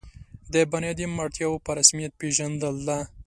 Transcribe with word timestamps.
د 0.53 0.55
بني 0.71 0.87
آدم 0.93 1.11
اړتیاوو 1.23 1.63
په 1.65 1.71
رسمیت 1.79 2.11
پېژندل 2.19 2.75
ده. 2.87 2.97